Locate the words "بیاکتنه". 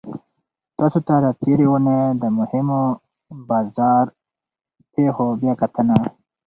5.41-5.97